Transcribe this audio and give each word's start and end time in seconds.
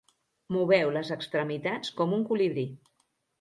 Moveu 0.55 0.89
les 0.95 1.11
extremitats 1.17 1.93
com 2.01 2.17
un 2.19 2.25
colibrí. 2.33 2.65